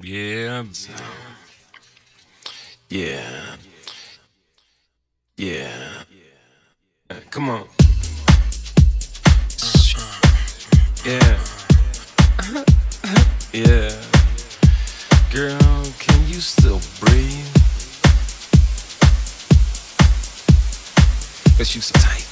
Yeah. 0.00 0.64
Yeah. 2.88 3.56
Yeah. 5.36 6.02
Uh, 7.10 7.14
Come 7.30 7.50
on. 7.50 7.68
Yeah. 11.04 11.38
Yeah. 13.52 13.90
Girl, 15.32 15.58
can 15.98 16.26
you 16.26 16.40
still 16.40 16.80
breathe? 17.00 17.46
Cause 21.56 21.74
you 21.74 21.80
so 21.80 21.94
tight. 22.00 22.23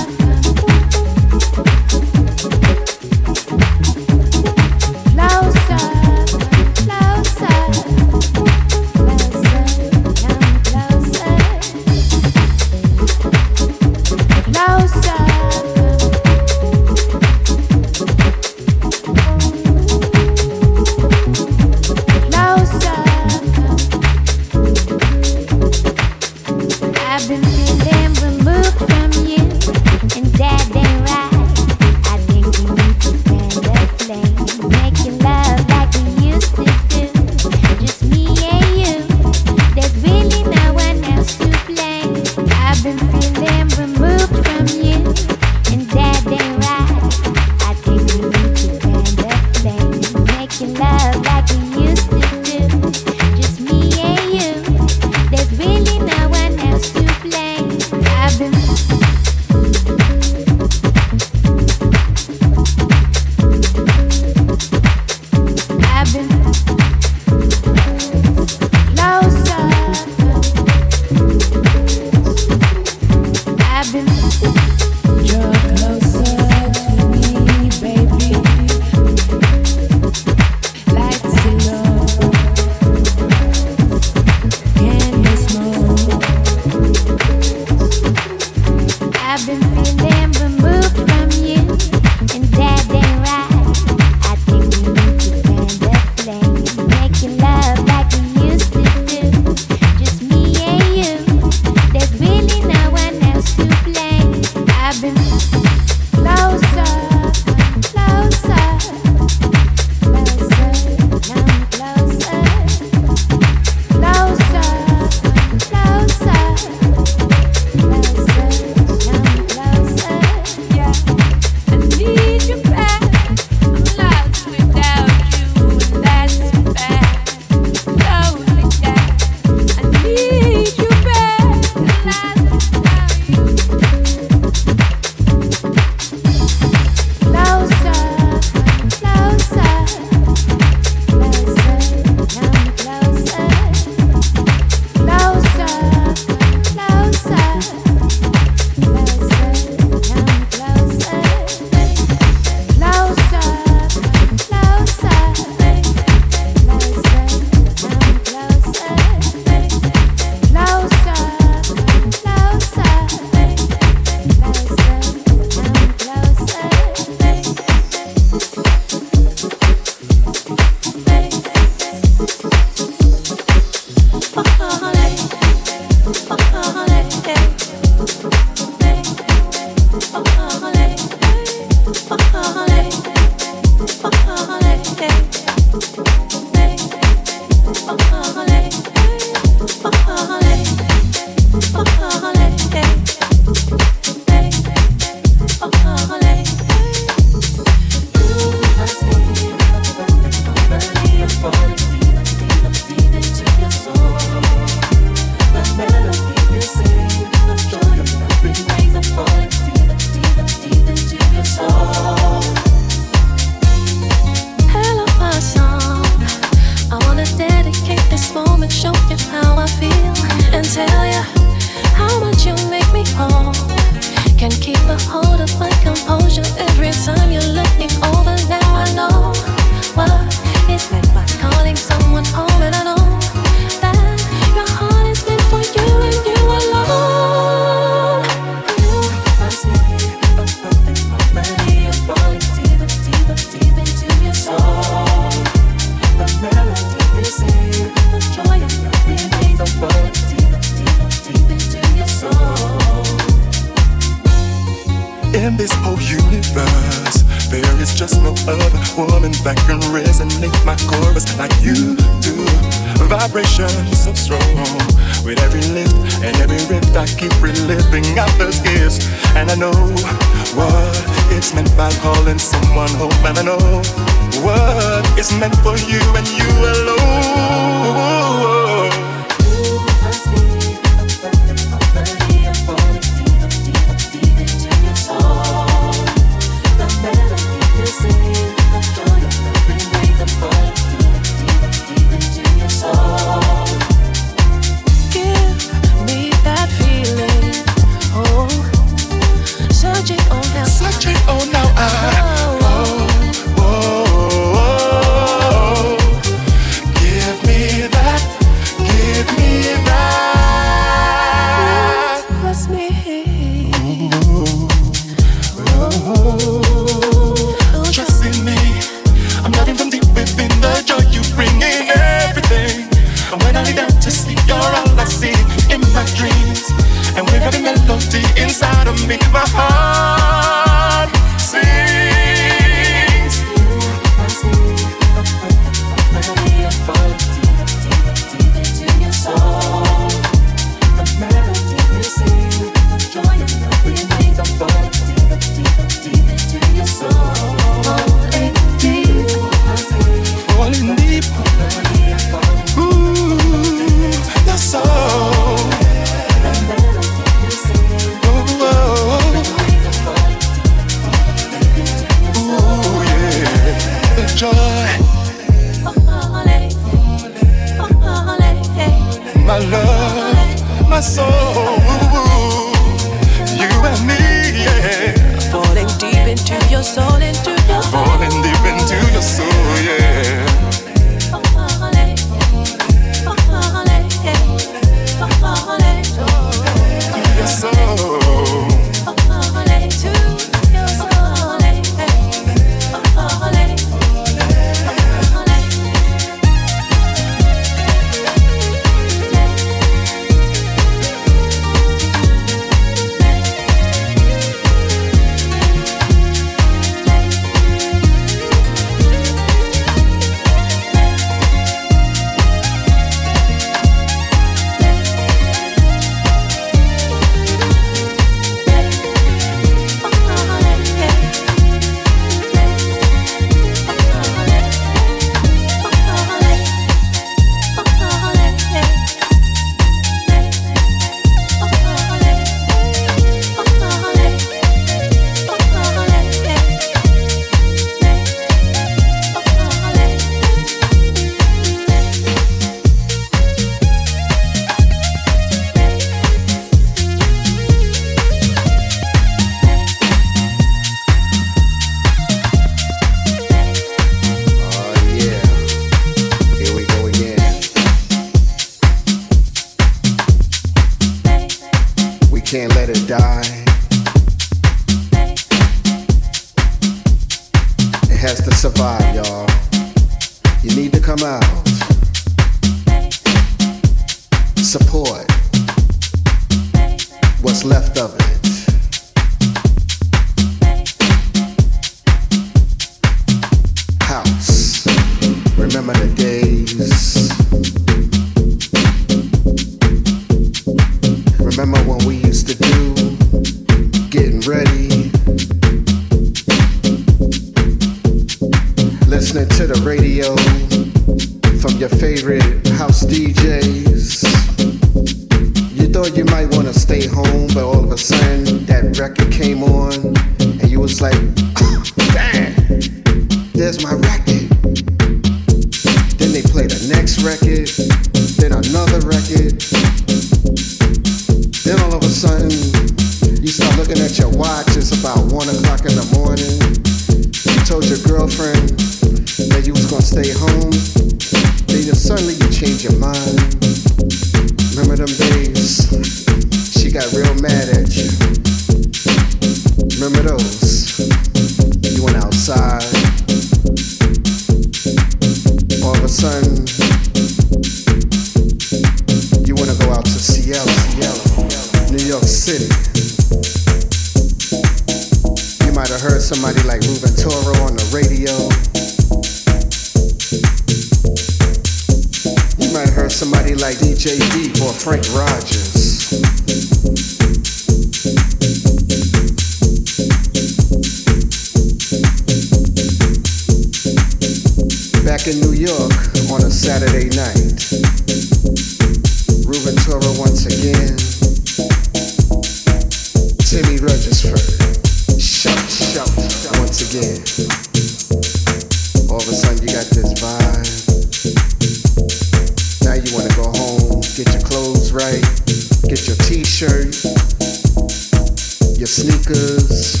Your 598.78 598.86
sneakers, 598.86 600.00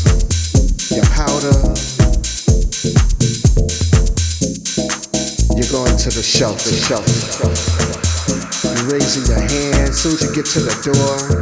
your 0.90 1.04
powder. 1.12 1.52
You're 5.56 5.72
going 5.72 5.96
to 5.96 6.08
the 6.08 6.22
shelf, 6.24 6.64
the 6.64 6.72
shelf. 6.72 7.06
You're 8.64 8.92
raising 8.92 9.26
your 9.26 9.40
hand 9.40 9.94
soon 9.94 10.12
as 10.12 10.22
you 10.22 10.34
get 10.34 10.46
to 10.46 10.60
the 10.60 10.72
door 10.80 11.40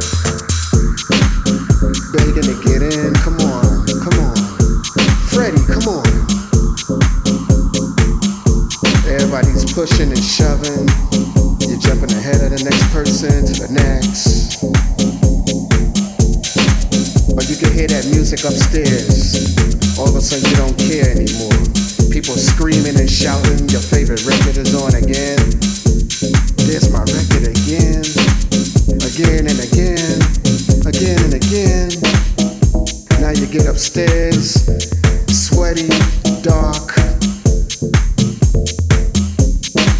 begging 2.11 2.43
to 2.43 2.55
get 2.63 2.81
in. 2.81 3.13
Come 3.15 3.39
on, 3.39 3.85
come 4.03 4.19
on. 4.19 4.35
Freddie, 5.29 5.63
come 5.67 5.87
on. 5.87 6.05
Everybody's 9.07 9.71
pushing 9.73 10.09
and 10.09 10.23
shoving. 10.23 10.87
You're 11.67 11.79
jumping 11.79 12.11
ahead 12.11 12.41
of 12.41 12.51
the 12.51 12.61
next 12.63 12.91
person 12.91 13.45
to 13.45 13.53
the 13.53 13.67
next. 13.71 13.98
Hear 17.79 17.87
that 17.87 18.11
music 18.11 18.43
upstairs. 18.43 19.39
All 19.95 20.11
of 20.11 20.15
a 20.15 20.19
sudden 20.19 20.43
you 20.51 20.57
don't 20.59 20.75
care 20.75 21.15
anymore. 21.15 21.55
People 22.11 22.35
screaming 22.35 22.99
and 22.99 23.07
shouting. 23.07 23.71
Your 23.71 23.79
favorite 23.79 24.19
record 24.27 24.59
is 24.59 24.75
on 24.75 24.99
again. 24.99 25.39
There's 26.67 26.91
my 26.91 27.07
record 27.07 27.47
again. 27.47 28.03
Again 28.99 29.47
and 29.47 29.59
again 29.63 30.19
again 30.91 31.23
and 31.23 31.33
again. 31.39 31.89
Now 33.23 33.31
you 33.31 33.47
get 33.47 33.67
upstairs, 33.67 34.67
sweaty, 35.31 35.87
dark. 36.43 36.91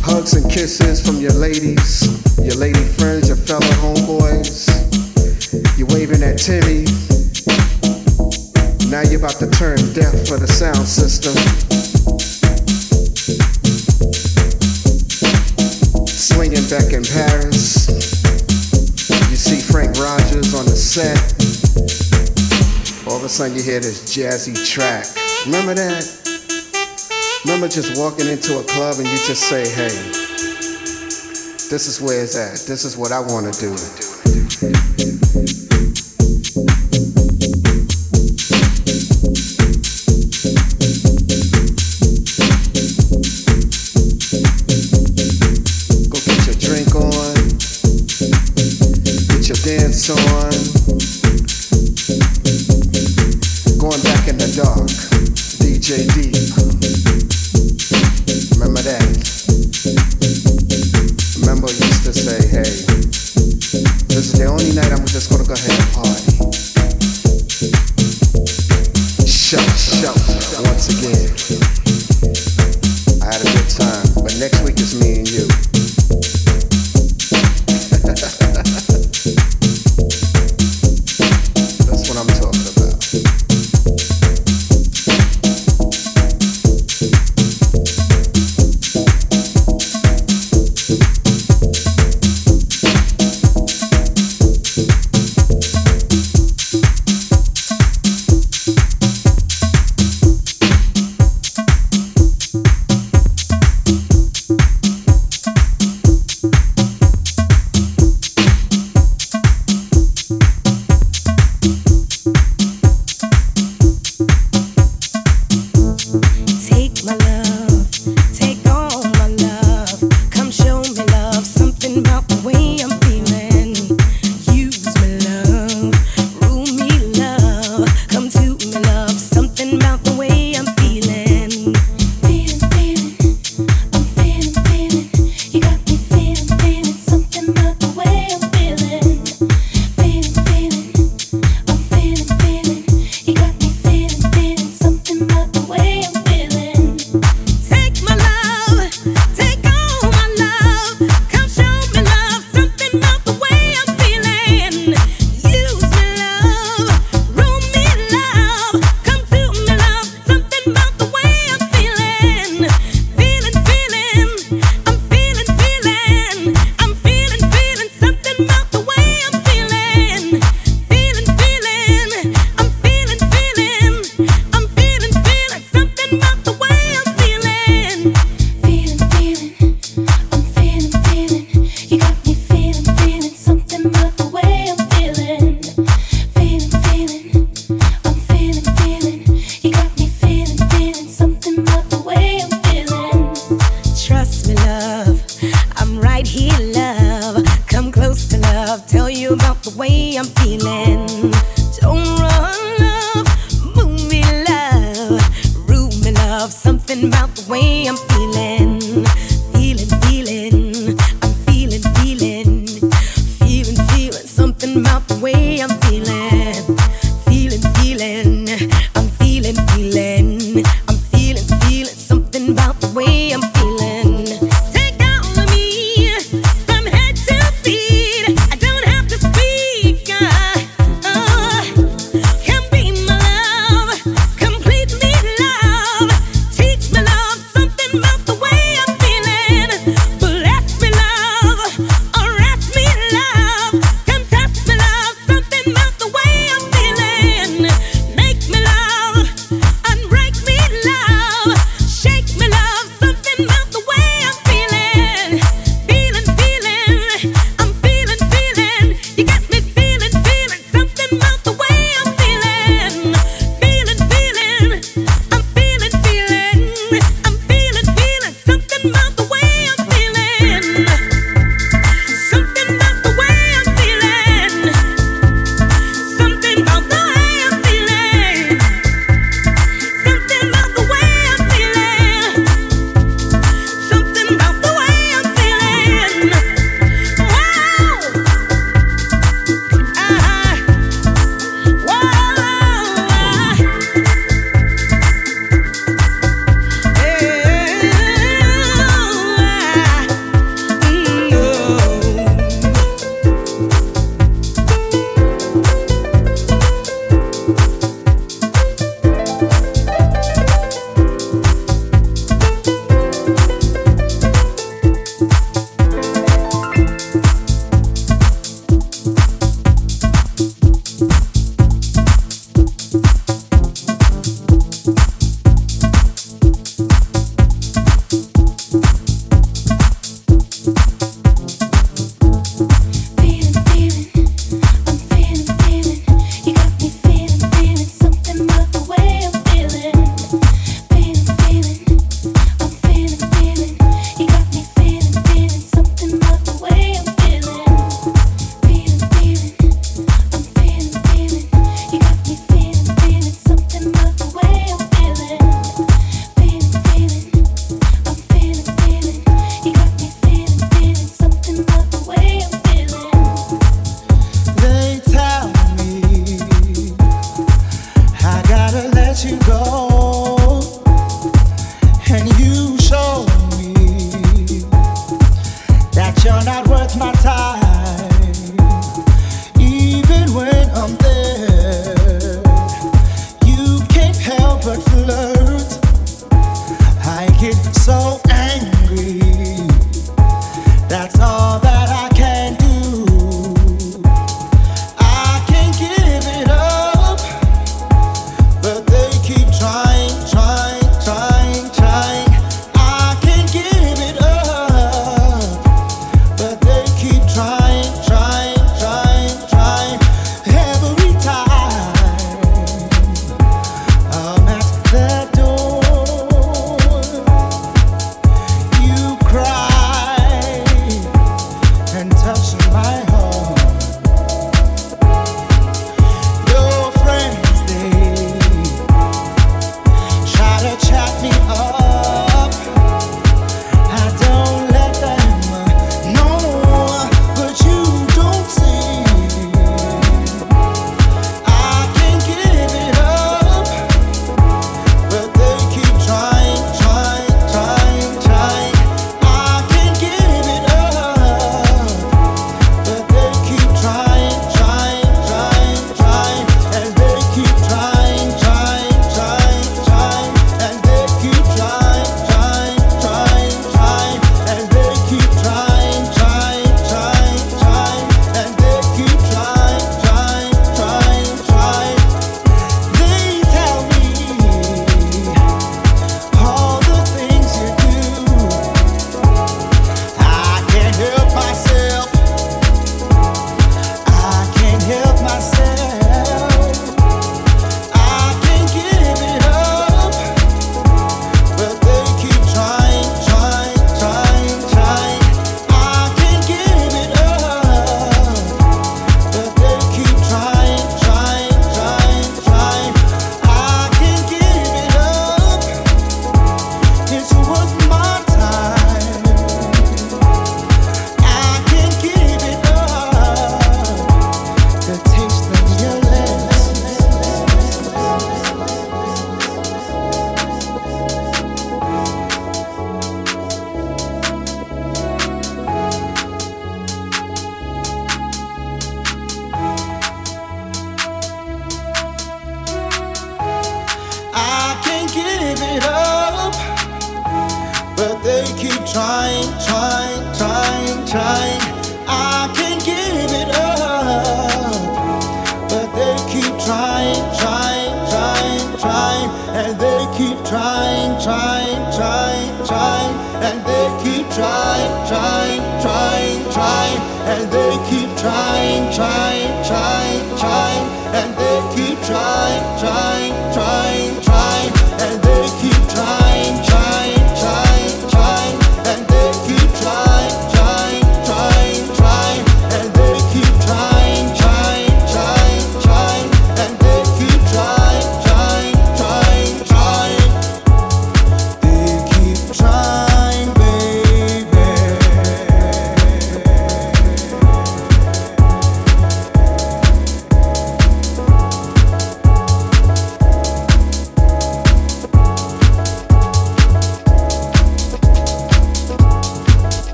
Hugs 0.00 0.32
and 0.32 0.48
kisses 0.50 1.04
from 1.04 1.20
your 1.20 1.32
ladies, 1.32 2.08
your 2.38 2.56
lady 2.56 2.84
friends, 2.96 3.28
your 3.28 3.36
fellow 3.36 3.68
homeboys. 3.84 4.64
You're 5.76 5.88
waving 5.88 6.22
at 6.22 6.38
Timmy. 6.38 7.15
Now 8.96 9.02
you're 9.02 9.18
about 9.18 9.38
to 9.40 9.50
turn 9.50 9.76
deaf 9.92 10.26
for 10.26 10.38
the 10.38 10.48
sound 10.48 10.88
system. 10.88 11.36
Swinging 16.08 16.64
back 16.72 16.96
in 16.96 17.04
Paris. 17.04 17.92
You 19.28 19.36
see 19.36 19.60
Frank 19.60 20.00
Rogers 20.00 20.54
on 20.54 20.64
the 20.64 20.72
set. 20.72 21.20
All 23.06 23.18
of 23.18 23.24
a 23.24 23.28
sudden 23.28 23.54
you 23.54 23.62
hear 23.62 23.80
this 23.80 24.16
jazzy 24.16 24.56
track. 24.64 25.04
Remember 25.44 25.74
that? 25.74 26.00
Remember 27.44 27.68
just 27.68 28.00
walking 28.00 28.28
into 28.28 28.58
a 28.58 28.64
club 28.64 28.94
and 28.96 29.06
you 29.06 29.18
just 29.28 29.42
say, 29.42 29.68
hey, 29.68 29.92
this 31.68 31.86
is 31.86 32.00
where 32.00 32.22
it's 32.22 32.34
at. 32.34 32.66
This 32.66 32.86
is 32.86 32.96
what 32.96 33.12
I 33.12 33.20
want 33.20 33.52
to 33.52 33.60
do. 33.60 34.05